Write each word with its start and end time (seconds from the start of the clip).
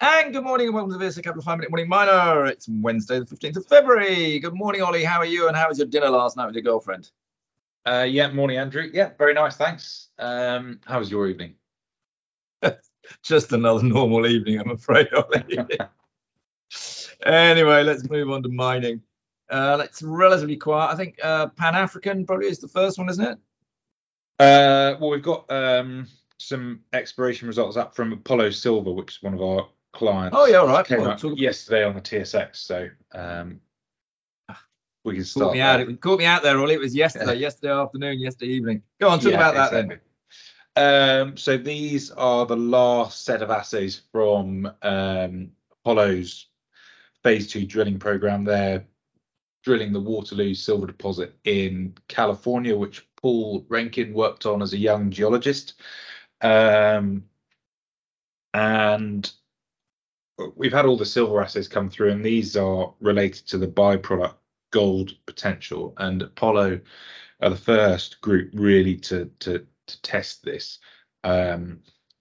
And 0.00 0.32
good 0.32 0.44
morning 0.44 0.68
and 0.68 0.74
welcome 0.76 0.92
to 0.92 0.98
this, 0.98 1.16
a 1.16 1.22
couple 1.22 1.40
of 1.40 1.44
five 1.44 1.58
minute 1.58 1.72
morning 1.72 1.88
miner. 1.88 2.46
It's 2.46 2.68
Wednesday, 2.68 3.18
the 3.18 3.24
15th 3.24 3.56
of 3.56 3.66
February. 3.66 4.38
Good 4.38 4.54
morning, 4.54 4.80
Ollie. 4.80 5.02
How 5.02 5.18
are 5.18 5.24
you? 5.24 5.48
And 5.48 5.56
how 5.56 5.68
was 5.68 5.78
your 5.78 5.88
dinner 5.88 6.08
last 6.08 6.36
night 6.36 6.46
with 6.46 6.54
your 6.54 6.62
girlfriend? 6.62 7.10
Uh, 7.84 8.06
yeah, 8.08 8.30
morning, 8.30 8.58
Andrew. 8.58 8.88
Yeah, 8.94 9.10
very 9.18 9.34
nice, 9.34 9.56
thanks. 9.56 10.10
Um, 10.20 10.78
how 10.86 11.00
was 11.00 11.10
your 11.10 11.26
evening? 11.26 11.56
Just 13.24 13.52
another 13.52 13.82
normal 13.82 14.24
evening, 14.28 14.60
I'm 14.60 14.70
afraid, 14.70 15.08
Ollie. 15.12 15.66
anyway, 17.26 17.82
let's 17.82 18.08
move 18.08 18.30
on 18.30 18.44
to 18.44 18.48
mining. 18.50 19.02
Uh, 19.50 19.80
it's 19.82 20.00
relatively 20.00 20.56
quiet. 20.56 20.92
I 20.92 20.96
think 20.96 21.18
uh, 21.24 21.48
Pan 21.48 21.74
African 21.74 22.24
probably 22.24 22.46
is 22.46 22.60
the 22.60 22.68
first 22.68 22.98
one, 22.98 23.08
isn't 23.08 23.24
it? 23.24 23.38
Uh, 24.38 24.96
well, 25.00 25.10
we've 25.10 25.22
got 25.24 25.50
um, 25.50 26.06
some 26.38 26.82
exploration 26.92 27.48
results 27.48 27.76
up 27.76 27.96
from 27.96 28.12
Apollo 28.12 28.50
Silver, 28.50 28.92
which 28.92 29.16
is 29.16 29.22
one 29.24 29.34
of 29.34 29.42
our 29.42 29.66
clients. 29.98 30.36
Oh, 30.38 30.46
yeah, 30.46 30.58
all 30.58 30.68
right. 30.68 30.86
Came 30.86 31.00
Well, 31.00 31.10
up 31.10 31.20
yesterday 31.36 31.84
on 31.84 31.94
the 31.94 32.00
TSX, 32.00 32.56
so 32.56 32.88
um, 33.12 33.60
we 35.04 35.16
can 35.16 35.24
start. 35.24 35.46
Caught 35.48 35.54
me 35.54 35.60
out. 35.60 35.76
there. 35.78 35.90
It 35.90 36.00
caught 36.00 36.18
me 36.18 36.24
out 36.24 36.42
there, 36.42 36.58
Ollie. 36.58 36.74
It 36.74 36.80
was 36.80 36.94
yesterday, 37.04 37.34
yesterday 37.34 37.72
afternoon, 37.72 38.20
yesterday 38.20 38.52
evening. 38.52 38.82
Go 39.00 39.08
on, 39.08 39.18
talk 39.18 39.32
Yeah, 39.32 39.48
about 39.48 39.54
that 39.72 39.88
then. 39.88 40.00
Um, 40.76 41.36
so 41.36 41.56
these 41.56 42.12
are 42.12 42.46
the 42.46 42.56
last 42.56 43.24
set 43.24 43.42
of 43.42 43.50
assays 43.50 44.02
from 44.12 44.70
um, 44.82 45.50
Apollo's 45.72 46.46
phase 47.24 47.50
two 47.50 47.66
drilling 47.66 47.98
program. 47.98 48.44
They're 48.44 48.86
drilling 49.64 49.92
the 49.92 50.00
Waterloo 50.00 50.54
silver 50.54 50.86
deposit 50.86 51.34
in 51.44 51.94
California, 52.06 52.76
which 52.76 53.04
Paul 53.20 53.66
Rankin 53.68 54.14
worked 54.14 54.46
on 54.46 54.62
as 54.62 54.72
a 54.72 54.78
young 54.78 55.10
geologist. 55.10 55.74
Um, 56.40 57.24
and 58.54 59.30
we've 60.56 60.72
had 60.72 60.86
all 60.86 60.96
the 60.96 61.06
silver 61.06 61.40
assays 61.42 61.68
come 61.68 61.90
through, 61.90 62.10
and 62.10 62.24
these 62.24 62.56
are 62.56 62.94
related 63.00 63.46
to 63.48 63.58
the 63.58 63.66
byproduct 63.66 64.34
gold 64.70 65.14
potential. 65.26 65.94
And 65.98 66.22
Apollo 66.22 66.80
are 67.40 67.50
the 67.50 67.56
first 67.56 68.20
group 68.20 68.50
really 68.54 68.96
to 68.96 69.30
to 69.40 69.66
to 69.86 70.02
test 70.02 70.44
this. 70.44 70.78
Um, 71.24 71.80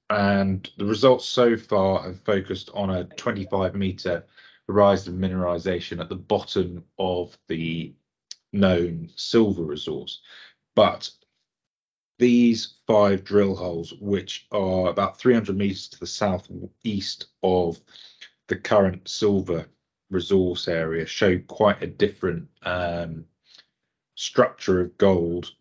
and 0.09 0.69
the 0.77 0.85
results 0.85 1.25
so 1.25 1.57
far 1.57 2.01
have 2.03 2.21
focused 2.21 2.69
on 2.73 2.89
a 2.89 3.03
25 3.03 3.75
meter 3.75 4.25
horizon 4.67 5.13
of 5.13 5.31
mineralization 5.31 5.99
at 5.99 6.09
the 6.09 6.15
bottom 6.15 6.83
of 6.97 7.37
the 7.47 7.93
known 8.53 9.09
silver 9.15 9.63
resource. 9.63 10.21
But 10.75 11.09
these 12.19 12.75
five 12.87 13.23
drill 13.23 13.55
holes, 13.55 13.93
which 13.99 14.47
are 14.51 14.87
about 14.87 15.19
300 15.19 15.55
meters 15.55 15.87
to 15.89 15.99
the 15.99 16.07
southeast 16.07 17.27
of 17.43 17.79
the 18.47 18.55
current 18.55 19.07
silver 19.07 19.65
resource 20.09 20.67
area, 20.67 21.05
show 21.05 21.37
quite 21.47 21.81
a 21.83 21.87
different 21.87 22.47
um, 22.63 23.25
structure 24.15 24.81
of 24.81 24.97
gold 24.97 25.51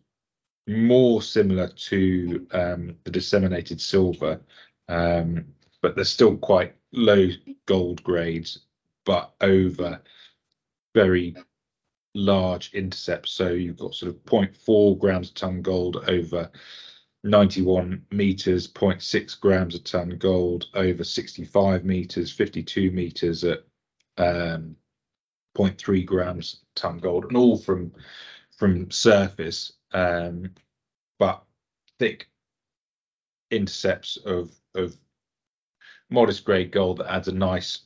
more 0.67 1.21
similar 1.21 1.69
to 1.69 2.45
um, 2.51 2.95
the 3.03 3.11
disseminated 3.11 3.79
silver, 3.79 4.39
um, 4.89 5.45
but 5.81 5.95
they're 5.95 6.03
still 6.03 6.35
quite 6.37 6.75
low 6.91 7.29
gold 7.65 8.03
grades, 8.03 8.59
but 9.05 9.33
over 9.41 10.01
very 10.93 11.35
large 12.17 12.73
intercepts. 12.73 13.31
So 13.31 13.49
you've 13.49 13.77
got 13.77 13.93
sort 13.93 14.09
of 14.11 14.23
0.4 14.25 14.99
grams 14.99 15.29
a 15.29 15.33
ton 15.33 15.61
gold 15.61 16.03
over 16.07 16.49
91 17.23 18.05
meters, 18.11 18.67
0.6 18.67 19.39
grams 19.39 19.75
a 19.75 19.79
ton 19.79 20.09
gold 20.17 20.65
over 20.73 21.03
65 21.03 21.85
meters, 21.85 22.31
52 22.31 22.91
meters 22.91 23.43
at 23.43 23.59
um, 24.17 24.75
0.3 25.55 26.05
grams 26.05 26.61
ton 26.75 26.97
gold, 26.97 27.25
and 27.25 27.37
all 27.37 27.57
from 27.57 27.91
from 28.57 28.89
surface 28.89 29.73
um, 29.93 30.49
but 31.19 31.43
thick 31.99 32.27
intercepts 33.51 34.17
of 34.17 34.51
of 34.73 34.97
modest 36.09 36.43
grade 36.43 36.71
gold 36.71 36.97
that 36.97 37.11
adds 37.11 37.27
a 37.27 37.31
nice 37.31 37.81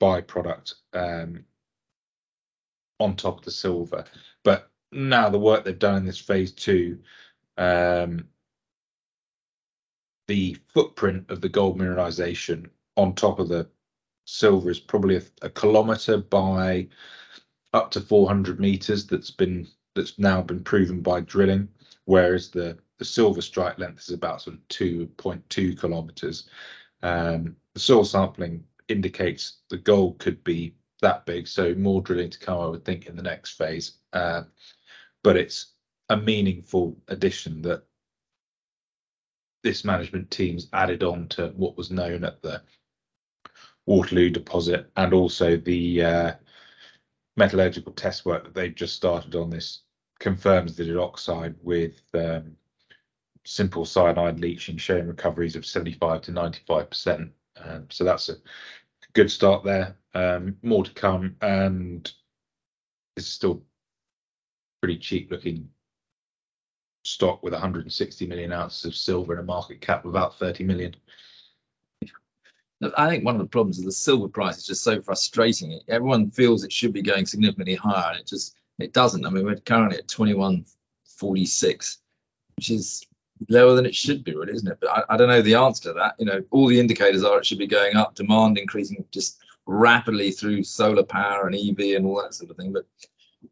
byproduct 0.00 0.74
um, 0.94 1.44
on 2.98 3.16
top 3.16 3.38
of 3.38 3.44
the 3.44 3.50
silver. 3.50 4.04
But 4.44 4.70
now 4.92 5.28
the 5.28 5.38
work 5.38 5.64
they've 5.64 5.78
done 5.78 5.96
in 5.96 6.06
this 6.06 6.18
phase 6.18 6.52
two, 6.52 7.00
um, 7.56 8.28
the 10.26 10.56
footprint 10.74 11.30
of 11.30 11.40
the 11.40 11.48
gold 11.48 11.78
mineralization 11.78 12.68
on 12.96 13.14
top 13.14 13.38
of 13.38 13.48
the 13.48 13.68
silver 14.26 14.70
is 14.70 14.80
probably 14.80 15.16
a, 15.16 15.22
a 15.42 15.50
kilometer 15.50 16.18
by 16.18 16.88
up 17.72 17.90
to 17.92 18.00
400 18.00 18.60
meters. 18.60 19.06
That's 19.06 19.30
been 19.30 19.68
that's 19.94 20.18
now 20.18 20.42
been 20.42 20.62
proven 20.62 21.00
by 21.00 21.20
drilling 21.20 21.68
whereas 22.08 22.48
the 22.48 22.78
the 22.96 23.04
silver 23.04 23.40
strike 23.42 23.78
length 23.78 24.00
is 24.00 24.10
about 24.10 24.46
of 24.48 24.58
2.2 24.70 25.78
kilometers. 25.78 26.48
Um, 27.02 27.54
the 27.74 27.80
soil 27.80 28.02
sampling 28.02 28.64
indicates 28.88 29.58
the 29.68 29.76
gold 29.76 30.18
could 30.18 30.42
be 30.42 30.74
that 31.00 31.26
big, 31.26 31.46
so 31.46 31.74
more 31.74 32.02
drilling 32.02 32.30
to 32.30 32.38
come, 32.38 32.60
I 32.60 32.66
would 32.66 32.84
think, 32.84 33.06
in 33.06 33.16
the 33.16 33.22
next 33.22 33.52
phase. 33.52 33.98
Uh, 34.12 34.42
but 35.22 35.36
it's 35.36 35.74
a 36.08 36.16
meaningful 36.16 36.96
addition 37.08 37.62
that 37.62 37.84
this 39.62 39.84
management 39.84 40.30
team's 40.30 40.68
added 40.72 41.02
on 41.02 41.28
to 41.28 41.48
what 41.56 41.76
was 41.76 41.90
known 41.90 42.24
at 42.24 42.42
the 42.42 42.62
Waterloo 43.86 44.30
deposit 44.30 44.90
and 44.96 45.12
also 45.12 45.56
the 45.56 46.04
uh, 46.04 46.32
metallurgical 47.36 47.92
test 47.92 48.24
work 48.24 48.44
that 48.44 48.54
they've 48.54 48.74
just 48.74 48.94
started 48.94 49.34
on 49.34 49.50
this 49.50 49.82
confirms 50.18 50.76
that 50.76 50.88
it 50.88 50.96
oxide 50.96 51.54
with 51.62 52.02
um, 52.14 52.56
simple 53.44 53.84
cyanide 53.84 54.40
leaching, 54.40 54.76
showing 54.76 55.06
recoveries 55.06 55.56
of 55.56 55.64
75 55.64 56.22
to 56.22 56.32
95 56.32 56.90
percent. 56.90 57.32
Um, 57.56 57.86
so 57.90 58.04
that's 58.04 58.28
a 58.28 58.36
good 59.14 59.30
start 59.30 59.64
there. 59.64 59.96
Um, 60.14 60.56
more 60.62 60.84
to 60.84 60.90
come, 60.92 61.36
and 61.40 62.10
it's 63.16 63.26
still 63.26 63.62
pretty 64.80 64.98
cheap 64.98 65.30
looking 65.30 65.68
stock 67.04 67.42
with 67.42 67.52
160 67.52 68.26
million 68.26 68.52
ounces 68.52 68.84
of 68.84 68.94
silver 68.94 69.32
and 69.32 69.40
a 69.40 69.44
market 69.44 69.80
cap 69.80 70.04
of 70.04 70.10
about 70.10 70.38
30 70.38 70.64
million. 70.64 70.94
I 72.96 73.08
think 73.08 73.24
one 73.24 73.34
of 73.34 73.40
the 73.40 73.48
problems 73.48 73.78
is 73.78 73.84
the 73.84 73.92
silver 73.92 74.28
price 74.28 74.58
is 74.58 74.66
just 74.66 74.84
so 74.84 75.02
frustrating. 75.02 75.80
Everyone 75.88 76.30
feels 76.30 76.62
it 76.62 76.72
should 76.72 76.92
be 76.92 77.02
going 77.02 77.26
significantly 77.26 77.74
higher, 77.74 78.12
and 78.12 78.20
it 78.20 78.26
just 78.26 78.54
it 78.78 78.92
doesn't. 78.92 79.26
I 79.26 79.30
mean, 79.30 79.44
we're 79.44 79.56
currently 79.56 79.98
at 79.98 80.06
21.46, 80.06 81.96
which 82.56 82.70
is 82.70 83.04
lower 83.48 83.74
than 83.74 83.86
it 83.86 83.94
should 83.94 84.24
be, 84.24 84.34
really, 84.34 84.52
isn't 84.52 84.70
it? 84.70 84.78
But 84.80 84.90
I, 84.90 85.14
I 85.14 85.16
don't 85.16 85.28
know 85.28 85.42
the 85.42 85.54
answer 85.54 85.84
to 85.84 85.92
that. 85.94 86.14
You 86.18 86.26
know, 86.26 86.42
all 86.50 86.66
the 86.66 86.80
indicators 86.80 87.24
are 87.24 87.38
it 87.38 87.46
should 87.46 87.58
be 87.58 87.66
going 87.66 87.96
up, 87.96 88.14
demand 88.14 88.58
increasing 88.58 89.04
just 89.10 89.38
rapidly 89.66 90.30
through 90.30 90.64
solar 90.64 91.02
power 91.02 91.46
and 91.46 91.54
EV 91.54 91.96
and 91.96 92.06
all 92.06 92.22
that 92.22 92.34
sort 92.34 92.50
of 92.50 92.56
thing. 92.56 92.72
But 92.72 92.86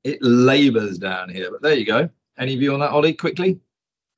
it 0.04 0.18
labours 0.22 0.98
down 0.98 1.28
here. 1.28 1.50
But 1.50 1.62
there 1.62 1.74
you 1.74 1.84
go. 1.84 2.08
Any 2.38 2.56
view 2.56 2.74
on 2.74 2.80
that, 2.80 2.90
Ollie? 2.90 3.14
Quickly. 3.14 3.60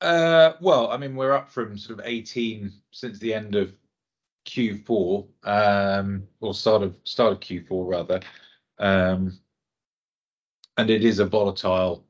Uh, 0.01 0.53
well, 0.61 0.89
I 0.91 0.97
mean, 0.97 1.15
we're 1.15 1.33
up 1.33 1.49
from 1.49 1.77
sort 1.77 1.99
of 1.99 2.05
18 2.05 2.71
since 2.91 3.19
the 3.19 3.33
end 3.33 3.55
of 3.55 3.73
Q4, 4.45 5.27
um, 5.43 6.23
or 6.39 6.53
start 6.53 6.83
of 6.83 6.95
start 7.03 7.33
of 7.33 7.39
Q4 7.39 7.89
rather. 7.89 8.19
Um, 8.79 9.37
and 10.77 10.89
it 10.89 11.03
is 11.03 11.19
a 11.19 11.25
volatile 11.25 12.05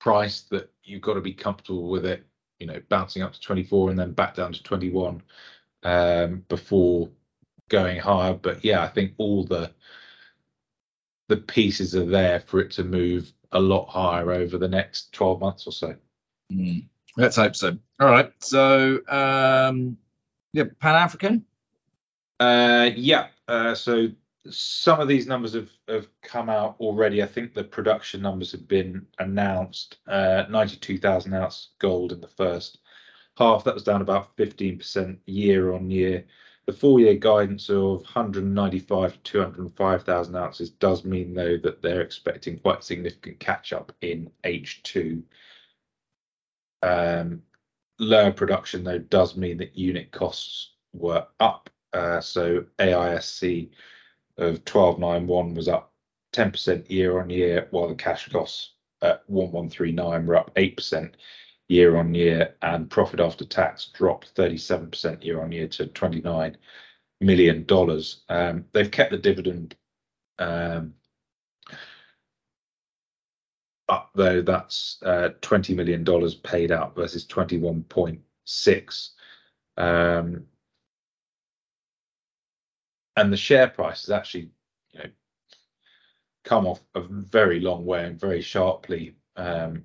price 0.00 0.42
that 0.50 0.70
you've 0.84 1.02
got 1.02 1.14
to 1.14 1.20
be 1.20 1.32
comfortable 1.32 1.88
with 1.88 2.06
it. 2.06 2.24
You 2.62 2.68
know, 2.68 2.80
bouncing 2.88 3.22
up 3.22 3.32
to 3.32 3.40
24 3.40 3.90
and 3.90 3.98
then 3.98 4.12
back 4.12 4.36
down 4.36 4.52
to 4.52 4.62
21 4.62 5.20
um, 5.82 6.44
before 6.48 7.10
going 7.68 7.98
higher. 7.98 8.34
But 8.34 8.64
yeah, 8.64 8.84
I 8.84 8.88
think 8.88 9.14
all 9.18 9.44
the 9.44 9.72
the 11.28 11.36
pieces 11.38 11.96
are 11.96 12.06
there 12.06 12.38
for 12.38 12.60
it 12.60 12.70
to 12.72 12.84
move 12.84 13.32
a 13.50 13.58
lot 13.58 13.88
higher 13.88 14.30
over 14.30 14.58
the 14.58 14.68
next 14.68 15.12
12 15.12 15.40
months 15.40 15.66
or 15.66 15.72
so. 15.72 15.96
Mm, 16.52 16.86
let's 17.16 17.36
hope 17.36 17.56
so. 17.56 17.76
All 17.98 18.08
right. 18.08 18.32
So, 18.38 19.00
um, 19.08 19.96
yeah, 20.52 20.64
Pan 20.78 20.94
African. 20.94 21.44
Uh, 22.38 22.90
yeah. 22.94 23.28
Uh, 23.48 23.74
so 23.74 24.08
some 24.50 25.00
of 25.00 25.08
these 25.08 25.26
numbers 25.26 25.54
have, 25.54 25.70
have 25.88 26.08
come 26.22 26.48
out 26.48 26.76
already. 26.80 27.22
I 27.22 27.26
think 27.26 27.54
the 27.54 27.64
production 27.64 28.22
numbers 28.22 28.52
have 28.52 28.66
been 28.66 29.06
announced. 29.18 29.98
Uh, 30.06 30.44
92,000 30.50 31.32
ounce 31.34 31.70
gold 31.78 32.12
in 32.12 32.20
the 32.20 32.28
first 32.28 32.78
half. 33.36 33.64
That 33.64 33.74
was 33.74 33.84
down 33.84 34.02
about 34.02 34.36
15% 34.36 35.18
year 35.26 35.72
on 35.72 35.90
year. 35.90 36.24
The 36.66 36.72
full 36.72 37.00
year 37.00 37.14
guidance 37.14 37.70
of 37.70 38.02
195 38.02 39.12
to 39.14 39.18
205,000 39.22 40.36
ounces 40.36 40.70
does 40.70 41.04
mean, 41.04 41.34
though, 41.34 41.56
that 41.58 41.82
they're 41.82 42.02
expecting 42.02 42.58
quite 42.58 42.84
significant 42.84 43.38
catch 43.40 43.72
up 43.72 43.92
in 44.00 44.30
H2. 44.44 45.22
Um, 46.82 47.42
lower 47.98 48.32
production, 48.32 48.84
though, 48.84 48.98
does 48.98 49.36
mean 49.36 49.58
that 49.58 49.76
unit 49.76 50.10
costs 50.10 50.72
were 50.92 51.26
up 51.40 51.70
Uh, 51.92 52.20
so 52.20 52.64
AISC 52.78 53.70
of 54.38 54.60
1291 54.66 55.54
was 55.54 55.68
up 55.68 55.92
10% 56.34 56.88
year 56.90 57.20
on 57.20 57.30
year, 57.30 57.68
while 57.70 57.88
the 57.88 57.94
cash 57.94 58.28
costs 58.30 58.74
at 59.02 59.22
1139 59.26 60.26
were 60.26 60.36
up 60.36 60.54
8% 60.54 61.12
year 61.68 61.96
on 61.96 62.14
year, 62.14 62.56
and 62.62 62.90
profit 62.90 63.20
after 63.20 63.44
tax 63.44 63.86
dropped 63.92 64.34
37% 64.34 65.24
year 65.24 65.42
on 65.42 65.52
year 65.52 65.68
to 65.68 65.86
29 65.86 66.56
million 67.20 67.64
dollars. 67.64 68.22
Um, 68.28 68.64
they've 68.72 68.90
kept 68.90 69.10
the 69.12 69.18
dividend 69.18 69.76
um, 70.38 70.94
up 73.88 74.10
though. 74.14 74.42
That's 74.42 74.98
uh, 75.02 75.30
20 75.40 75.74
million 75.74 76.04
dollars 76.04 76.34
paid 76.34 76.72
out 76.72 76.94
versus 76.94 77.26
21.6. 77.26 79.10
Um, 79.76 80.46
and 83.16 83.32
the 83.32 83.36
share 83.36 83.68
price 83.68 84.02
has 84.02 84.10
actually, 84.10 84.50
you 84.92 85.00
know, 85.00 85.10
come 86.44 86.66
off 86.66 86.80
a 86.94 87.00
very 87.00 87.60
long 87.60 87.84
way 87.84 88.04
and 88.04 88.20
very 88.20 88.40
sharply 88.40 89.16
um, 89.36 89.84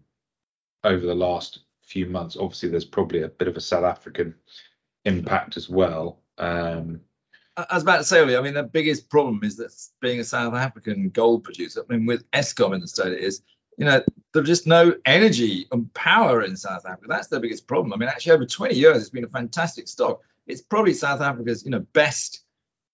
over 0.84 1.06
the 1.06 1.16
last 1.16 1.60
few 1.84 2.08
months. 2.08 2.38
Obviously, 2.38 2.70
there's 2.70 2.86
probably 2.86 3.24
a 3.24 3.30
bit 3.30 3.48
of 3.48 3.58
a 3.58 3.62
South 3.62 3.84
African 3.84 4.36
impact 5.06 5.58
as 5.58 5.70
well. 5.70 6.22
Um, 6.38 7.02
I 7.58 7.74
was 7.74 7.84
about 7.84 7.98
to 7.98 8.04
say 8.04 8.36
I 8.36 8.42
mean, 8.42 8.54
the 8.54 8.64
biggest 8.64 9.10
problem 9.10 9.40
is 9.44 9.58
that 9.58 9.74
being 10.00 10.20
a 10.20 10.24
South 10.24 10.54
African 10.54 11.10
gold 11.10 11.44
producer, 11.44 11.84
I 11.90 11.94
mean, 11.94 12.06
with 12.06 12.30
Eskom 12.32 12.76
in 12.76 12.82
the 12.82 12.88
state 12.88 13.14
it 13.14 13.24
is, 13.24 13.42
you 13.78 13.86
know, 13.86 14.04
there's 14.34 14.48
just 14.48 14.68
no 14.68 14.94
energy 15.06 15.68
and 15.72 15.92
power 15.94 16.44
in 16.44 16.56
South 16.56 16.86
Africa. 16.86 17.08
That's 17.08 17.28
the 17.28 17.40
biggest 17.40 17.68
problem. 17.68 17.94
I 17.94 17.98
mean, 17.98 18.10
actually, 18.10 18.34
over 18.34 18.46
20 18.46 18.76
years, 18.76 18.98
it's 18.98 19.10
been 19.10 19.24
a 19.24 19.30
fantastic 19.30 19.88
stock. 19.88 20.22
It's 20.46 20.62
probably 20.62 20.94
South 20.94 21.22
Africa's, 21.22 21.64
you 21.66 21.72
know, 21.72 21.80
best 21.80 22.42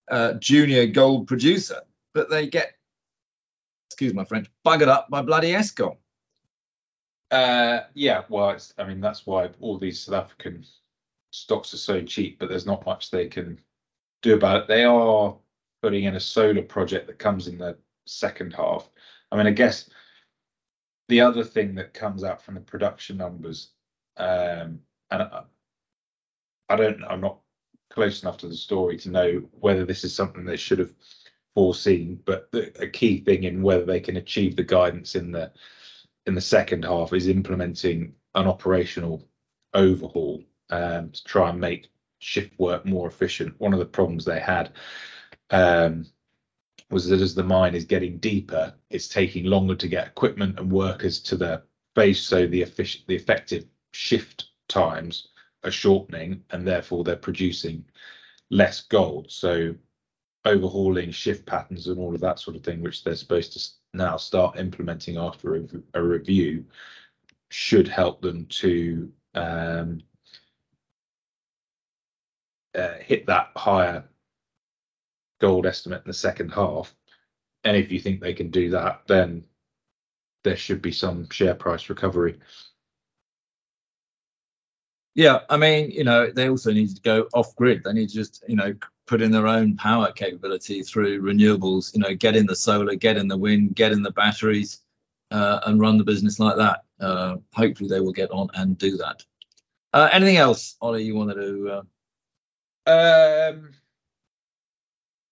uh, 0.10 0.34
junior 0.34 0.86
gold 0.88 1.28
producer, 1.28 1.82
but 2.14 2.30
they 2.30 2.48
get, 2.48 2.74
excuse 3.90 4.14
my 4.14 4.26
French, 4.26 4.48
buggered 4.66 4.88
up 4.88 5.10
by 5.10 5.22
bloody 5.22 5.52
Eskom. 5.52 5.98
Uh, 7.32 7.82
yeah, 7.94 8.24
well, 8.30 8.56
I 8.78 8.84
mean, 8.84 9.02
that's 9.02 9.26
why 9.26 9.50
all 9.60 9.80
these 9.80 10.00
South 10.00 10.26
African 10.26 10.66
stocks 11.32 11.74
are 11.74 11.78
so 11.78 12.02
cheap, 12.02 12.38
but 12.40 12.48
there's 12.48 12.66
not 12.66 12.86
much 12.86 13.10
they 13.10 13.28
can 13.28 13.60
do 14.22 14.36
about 14.36 14.62
it. 14.62 14.68
They 14.68 14.84
are 14.84 15.36
putting 15.82 16.04
in 16.04 16.16
a 16.16 16.20
solar 16.20 16.62
project 16.62 17.08
that 17.08 17.20
comes 17.20 17.48
in 17.48 17.58
the 17.58 17.78
second 18.06 18.54
half. 18.54 18.90
I 19.32 19.38
mean, 19.38 19.48
I 19.48 19.52
guess 19.52 19.90
the 21.10 21.22
other 21.22 21.44
thing 21.44 21.76
that 21.76 21.94
comes 21.94 22.24
out 22.24 22.42
from 22.42 22.56
the 22.56 22.62
production 22.62 23.18
numbers, 23.18 23.72
um, 24.18 24.80
and 25.10 25.24
I, 25.24 25.42
I 26.70 26.76
don't, 26.76 27.04
I'm 27.04 27.22
not 27.22 27.40
close 27.94 28.24
enough 28.24 28.38
to 28.38 28.48
the 28.48 28.56
story 28.56 28.98
to 28.98 29.10
know 29.10 29.44
whether 29.60 29.86
this 29.86 30.04
is 30.04 30.16
something 30.16 30.44
they 30.44 30.58
should 30.58 30.80
have 30.80 30.94
foreseen, 31.54 32.20
but 32.26 32.52
the, 32.52 32.74
a 32.82 32.88
key 32.88 33.20
thing 33.20 33.44
in 33.44 33.62
whether 33.62 33.86
they 33.86 34.00
can 34.00 34.18
achieve 34.18 34.56
the 34.56 34.64
guidance 34.64 35.16
in 35.16 35.32
the 35.32 35.52
in 36.26 36.34
the 36.34 36.42
second 36.42 36.84
half 36.84 37.14
is 37.14 37.28
implementing 37.28 38.14
an 38.34 38.48
operational 38.48 39.28
overhaul 39.74 40.42
um, 40.70 41.12
to 41.12 41.24
try 41.26 41.50
and 41.50 41.60
make 41.60 41.92
shift 42.20 42.58
work 42.58 42.86
more 42.86 43.08
efficient. 43.08 43.54
One 43.60 43.74
of 43.74 43.80
the 43.80 43.86
problems 43.86 44.26
they 44.26 44.40
had 44.40 44.72
um, 45.52 46.08
was 46.90 47.08
that 47.10 47.22
as 47.22 47.36
the 47.36 47.44
mine 47.44 47.76
is 47.76 47.84
getting 47.86 48.18
deeper, 48.18 48.74
it's 48.90 49.10
taking 49.10 49.46
longer 49.46 49.76
to 49.76 49.88
get 49.88 50.08
equipment 50.08 50.58
and 50.60 50.72
workers 50.72 51.20
to 51.24 51.36
the 51.36 51.64
base, 51.94 52.22
so 52.22 52.48
the 52.48 52.62
efficient, 52.62 53.06
the 53.08 53.16
effective 53.16 53.66
shift 53.92 54.46
times 54.68 55.28
are 55.64 55.72
shortening, 55.72 56.44
and 56.52 56.68
therefore 56.68 57.04
they're 57.04 57.16
producing 57.16 57.86
less 58.50 58.82
gold. 58.82 59.32
So 59.32 59.76
overhauling 60.46 61.12
shift 61.12 61.46
patterns 61.46 61.88
and 61.88 62.00
all 62.00 62.14
of 62.14 62.22
that 62.22 62.40
sort 62.40 62.56
of 62.56 62.64
thing, 62.64 62.82
which 62.82 63.04
they're 63.04 63.16
supposed 63.16 63.54
to 63.54 63.98
now 63.98 64.18
start 64.18 64.60
implementing 64.60 65.18
after 65.18 65.56
a, 65.56 65.62
a 65.94 66.04
review, 66.04 66.66
should 67.50 67.88
help 67.88 68.22
them 68.22 68.46
to 68.48 69.12
um, 69.36 70.02
uh, 72.76 72.96
hit 73.00 73.26
that 73.28 73.52
higher 73.56 74.04
gold 75.40 75.66
estimate 75.66 76.02
in 76.06 76.10
the 76.10 76.14
second 76.14 76.50
half. 76.50 76.94
And 77.64 77.78
if 77.78 77.92
you 77.92 78.00
think 78.00 78.20
they 78.20 78.34
can 78.34 78.50
do 78.50 78.70
that, 78.72 79.04
then 79.08 79.44
there 80.44 80.58
should 80.58 80.82
be 80.82 80.92
some 80.92 81.30
share 81.30 81.56
price 81.56 81.90
recovery. 81.90 82.40
Yeah, 85.16 85.42
I 85.50 85.58
mean, 85.58 85.92
you 85.92 86.04
know, 86.04 86.32
they 86.32 86.50
also 86.50 86.72
need 86.72 86.96
to 86.96 87.02
go 87.02 87.28
off 87.34 87.56
grid. 87.56 87.84
They 87.84 87.94
need 87.94 88.10
to 88.10 88.16
just, 88.16 88.44
you 88.48 88.56
know, 88.56 88.74
put 89.06 89.22
in 89.22 89.32
their 89.32 89.48
own 89.48 89.76
power 89.76 90.12
capability 90.12 90.82
through 90.82 91.22
renewables. 91.22 91.94
You 91.94 92.02
know, 92.02 92.16
get 92.16 92.36
in 92.36 92.48
the 92.48 92.56
solar, 92.56 92.96
get 92.96 93.18
in 93.18 93.28
the 93.28 93.38
wind, 93.38 93.76
get 93.76 93.92
in 93.92 94.02
the 94.02 94.12
batteries, 94.12 94.80
uh, 95.30 95.60
and 95.66 95.80
run 95.80 95.98
the 95.98 96.04
business 96.04 96.40
like 96.40 96.58
that. 96.58 96.84
Uh, 97.00 97.38
hopefully, 97.54 97.90
they 97.90 98.00
will 98.00 98.12
get 98.12 98.32
on 98.32 98.50
and 98.56 98.78
do 98.78 98.98
that. 98.98 99.24
Uh, 99.94 100.10
anything 100.12 100.38
else, 100.38 100.76
Ollie? 100.82 101.04
You 101.04 101.16
wanted 101.16 101.36
to? 101.36 101.84
Uh, 102.88 103.52
um, 103.54 103.72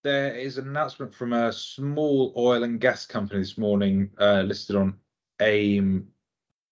there 0.03 0.35
is 0.35 0.59
an 0.59 0.67
announcement 0.67 1.13
from 1.13 1.33
a 1.33 1.51
small 1.51 2.33
oil 2.37 2.63
and 2.63 2.79
gas 2.79 3.07
company 3.07 3.39
this 3.39 3.57
morning 3.57 4.11
uh, 4.19 4.41
listed 4.41 4.75
on 4.75 4.97
AIM. 5.39 6.07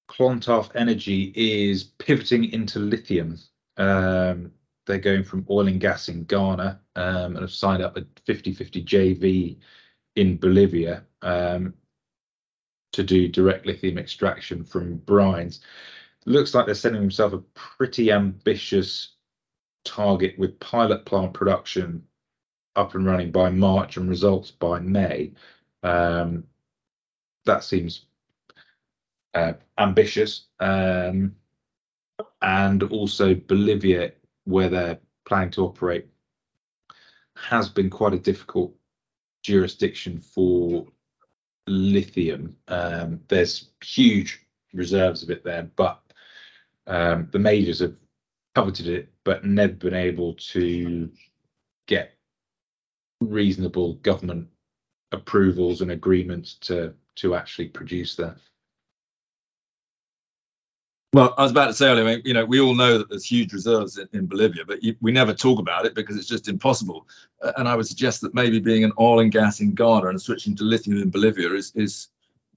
Clontarf 0.10 0.70
Energy 0.76 1.32
is 1.36 1.84
pivoting 1.84 2.52
into 2.52 2.80
lithium. 2.80 3.38
Um, 3.78 4.52
they're 4.86 4.98
going 4.98 5.24
from 5.24 5.46
oil 5.50 5.68
and 5.68 5.80
gas 5.80 6.10
in 6.10 6.24
Ghana 6.24 6.82
um, 6.96 7.36
and 7.36 7.42
have 7.42 7.52
signed 7.52 7.84
up 7.84 7.96
a 7.96 8.06
50 8.26 8.54
50 8.54 8.84
JV 8.84 9.58
in 10.16 10.38
Bolivia 10.38 11.04
um, 11.22 11.76
to 12.92 13.04
do 13.04 13.28
direct 13.28 13.68
lithium 13.68 14.00
extraction 14.00 14.64
from 14.64 14.98
brines. 15.00 15.60
Looks 16.26 16.56
like 16.56 16.66
they're 16.66 16.76
setting 16.76 17.00
themselves 17.00 17.36
a 17.36 17.44
pretty 17.54 18.12
ambitious 18.12 19.14
target 19.86 20.38
with 20.40 20.60
pilot 20.60 21.06
plant 21.06 21.34
production 21.34 22.04
up 22.76 22.96
and 22.96 23.06
running 23.06 23.32
by 23.32 23.52
March 23.52 23.98
and 23.98 24.10
results 24.10 24.50
by 24.50 24.80
May. 24.80 25.34
Um, 25.84 26.46
that 27.46 27.64
seems 27.64 28.06
uh, 29.34 29.54
ambitious. 29.78 30.48
Um, 30.60 31.36
and 32.42 32.84
also 32.84 33.36
Bolivia, 33.36 34.12
where 34.46 34.70
they're 34.70 35.00
planning 35.25 35.51
to 35.51 35.65
operate, 35.65 36.08
has 37.36 37.70
been 37.70 37.89
quite 37.89 38.13
a 38.13 38.20
difficult 38.20 38.74
jurisdiction 39.44 40.20
for 40.20 40.86
lithium. 41.68 42.56
Um, 42.68 43.22
there's 43.27 43.70
huge 43.84 44.42
reserves 44.74 45.24
of 45.24 45.30
it 45.30 45.44
there, 45.44 45.70
but 45.75 46.01
um, 46.88 47.30
the 47.32 47.39
majors 47.39 47.80
have 47.80 47.96
coveted 48.56 48.88
it, 48.88 49.10
but 49.24 49.46
never 49.46 49.74
been 49.74 49.94
able 49.94 50.34
to 50.34 51.10
get 51.88 52.18
reasonable 53.22 53.94
government 53.96 54.48
approvals 55.12 55.82
and 55.82 55.92
agreements 55.92 56.53
to 56.56 56.94
to 57.15 57.36
actually 57.36 57.68
produce 57.68 58.15
that. 58.15 58.38
Well, 61.12 61.34
I 61.39 61.42
was 61.42 61.51
about 61.51 61.68
to 61.68 61.74
say 61.74 61.88
earlier, 61.88 62.06
I 62.06 62.16
mean, 62.16 62.22
you 62.24 62.36
know, 62.36 62.46
we 62.46 62.60
all 62.60 62.75
know 62.75 63.00
that 63.00 63.10
there's 63.10 63.25
huge 63.25 63.51
reserves 63.51 63.98
in, 63.98 64.08
in 64.13 64.28
Bolivia, 64.28 64.63
but 64.63 64.84
you, 64.84 64.96
we 65.01 65.12
never 65.12 65.34
talk 65.34 65.60
about 65.60 65.88
it 65.88 65.96
because 65.96 66.16
it's 66.18 66.28
just 66.28 66.48
impossible. 66.48 67.08
Uh, 67.42 67.51
and 67.58 67.68
I 67.68 67.75
would 67.75 67.88
suggest 67.88 68.22
that 68.22 68.36
maybe 68.36 68.60
being 68.60 68.84
an 68.84 68.92
oil 69.00 69.20
and 69.20 69.32
gas 69.32 69.60
in 69.60 69.74
Ghana 69.74 70.08
and 70.08 70.22
switching 70.22 70.56
to 70.58 70.63
lithium 70.63 71.01
in 71.01 71.10
Bolivia 71.10 71.51
is 71.54 71.72
is 71.74 72.10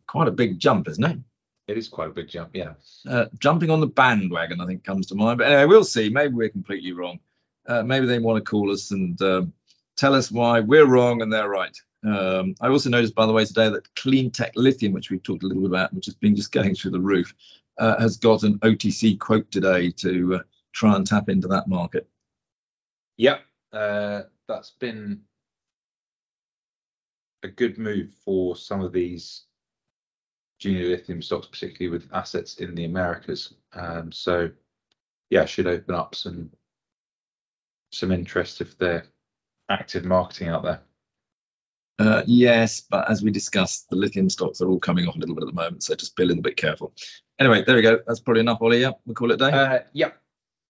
quite 0.07 0.29
a 0.29 0.33
big 0.33 0.59
jump, 0.59 0.87
isn't 0.89 1.03
it? 1.03 1.19
It 1.67 1.79
is 1.79 1.89
quite 1.89 2.09
a 2.09 2.13
big 2.13 2.29
jump, 2.29 2.51
yeah. 2.53 2.75
Uh, 3.09 3.27
jumping 3.39 3.71
on 3.71 3.81
the 3.81 3.87
bandwagon, 3.87 4.61
I 4.61 4.67
think, 4.67 4.85
comes 4.85 5.07
to 5.07 5.15
mind. 5.15 5.39
But 5.39 5.47
anyway, 5.47 5.65
we'll 5.65 5.85
see. 5.85 6.11
Maybe 6.11 6.35
we're 6.35 6.51
completely 6.51 6.93
wrong. 6.93 7.21
Uh, 7.67 7.83
maybe 7.83 8.05
they 8.05 8.19
want 8.19 8.45
to 8.45 8.51
call 8.51 8.71
us 8.71 8.91
and 8.91 9.21
um, 9.23 9.55
tell 9.97 10.15
us 10.15 10.31
why 10.31 10.61
we're 10.61 10.85
wrong 10.85 11.23
and 11.23 11.33
they're 11.33 11.49
right. 11.49 11.77
Um, 12.05 12.57
I 12.61 12.69
also 12.69 12.91
noticed, 12.91 13.15
by 13.15 13.27
the 13.27 13.33
way, 13.33 13.45
today 13.45 13.71
that 13.71 13.95
CleanTech 13.95 14.51
Lithium, 14.57 14.93
which 14.93 15.11
we've 15.11 15.23
talked 15.23 15.45
a 15.45 15.47
little 15.47 15.63
bit 15.63 15.71
about, 15.71 15.95
which 15.95 16.07
has 16.07 16.15
been 16.17 16.35
just 16.35 16.53
going 16.53 16.75
through 16.75 16.91
the 16.91 17.01
roof, 17.01 17.33
uh, 17.79 18.01
has 18.01 18.17
got 18.17 18.43
an 18.43 18.59
OTC 18.61 19.19
quote 19.19 19.51
today 19.51 19.91
to 19.91 20.37
uh, 20.37 20.43
try 20.73 20.97
and 20.97 21.07
tap 21.07 21.29
into 21.29 21.49
that 21.49 21.69
market. 21.69 22.09
Yep, 23.17 23.43
uh, 23.73 24.23
that's 24.49 24.71
been 24.71 25.21
a 27.43 27.49
good 27.49 27.79
move 27.79 28.13
for 28.25 28.57
some 28.57 28.81
of 28.81 28.93
these 28.93 29.45
junior 30.59 30.89
lithium 30.89 31.21
stocks, 31.21 31.47
particularly 31.47 31.91
with 31.91 32.09
assets 32.13 32.59
in 32.59 32.75
the 32.75 32.85
Americas. 32.85 33.55
Um, 33.73 34.13
so, 34.13 34.51
yeah, 35.31 35.45
should 35.45 35.67
open 35.67 35.95
up 35.95 36.15
some 36.15 36.51
some 37.91 38.11
interest 38.11 38.61
if 38.61 38.79
they're 38.79 39.05
active 39.69 40.05
marketing 40.05 40.49
out 40.49 40.63
there? 40.63 40.81
Uh, 41.99 42.23
yes, 42.27 42.81
but 42.81 43.09
as 43.11 43.23
we 43.23 43.31
discussed, 43.31 43.89
the 43.91 43.97
lithium 43.97 44.29
stocks 44.29 44.61
are 44.61 44.69
all 44.69 44.81
coming 44.81 45.07
off 45.07 45.15
a 45.15 45.19
little 45.19 45.35
bit 45.35 45.43
at 45.43 45.47
the 45.47 45.53
moment, 45.53 45.83
so 45.83 45.95
just 45.95 46.17
be 46.17 46.23
a 46.23 46.27
little 46.27 46.43
bit 46.43 46.57
careful. 46.57 46.93
Anyway, 47.43 47.65
there 47.65 47.75
we 47.75 47.83
go. 47.83 47.99
That's 48.07 48.21
probably 48.21 48.39
enough, 48.39 48.59
Ollie. 48.61 48.81
Yeah, 48.81 48.93
we'll 49.05 49.17
call 49.17 49.33
it 49.33 49.35
a 49.35 49.51
day. 49.51 49.51
Uh, 49.51 49.81
yep. 49.95 50.17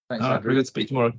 Thanks, 0.08 0.24
all 0.24 0.30
right, 0.32 0.42
very 0.42 0.54
good. 0.54 0.66
Speak 0.66 0.88
tomorrow. 0.88 1.12